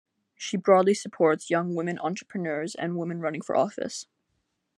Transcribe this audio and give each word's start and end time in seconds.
She 0.33 0.57
broadly 0.57 0.95
supports 0.95 1.51
young 1.51 1.75
women 1.75 1.99
entrepreneurs 1.99 2.73
and 2.73 2.97
women 2.97 3.19
running 3.19 3.41
for 3.43 3.55
office. 3.55 4.07